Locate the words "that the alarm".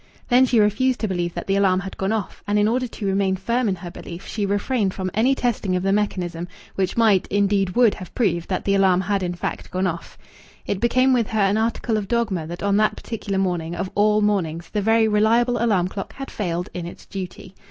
1.35-1.81, 8.49-9.01